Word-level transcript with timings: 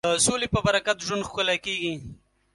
د 0.07 0.09
سولې 0.25 0.47
په 0.53 0.59
برکت 0.65 0.97
ژوند 1.07 1.27
ښکلی 1.29 1.57
کېږي. 1.65 1.93